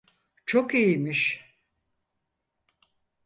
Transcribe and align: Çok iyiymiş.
Çok 0.45 0.73
iyiymiş. 0.73 1.51